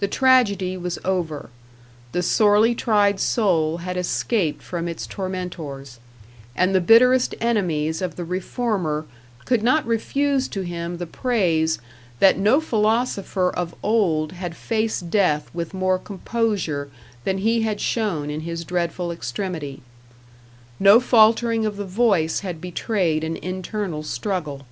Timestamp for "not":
9.62-9.86